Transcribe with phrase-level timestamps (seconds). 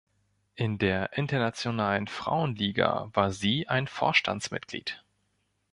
[0.55, 5.05] In der „Internationalen Frauenliga“ war sie ein Vorstandsmitglied.